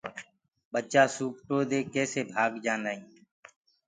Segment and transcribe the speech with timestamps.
[0.71, 2.03] ڀچآ سوپٽوُ ديک ڪي
[2.33, 2.73] ڀآگ گآ۔